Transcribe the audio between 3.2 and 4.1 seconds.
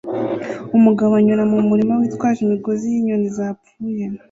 zapfuye